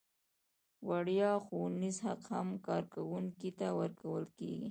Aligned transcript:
وړیا 0.89 1.31
ښوونیز 1.45 1.97
حق 2.05 2.21
هم 2.33 2.47
کارکوونکي 2.67 3.49
ته 3.59 3.67
ورکول 3.79 4.23
کیږي. 4.37 4.59